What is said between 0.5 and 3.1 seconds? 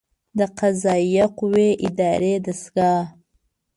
قضائیه قوې اداري دستګاه